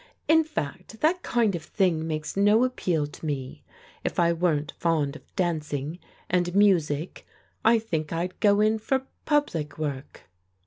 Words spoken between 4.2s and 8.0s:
weren't fond of dancing, and music, I